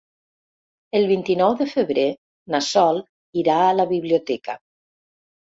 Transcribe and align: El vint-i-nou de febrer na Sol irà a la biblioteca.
El 0.99 1.03
vint-i-nou 1.11 1.53
de 1.59 1.67
febrer 1.73 2.05
na 2.55 2.63
Sol 2.69 3.03
irà 3.43 3.61
a 3.67 3.77
la 3.83 3.87
biblioteca. 3.95 4.59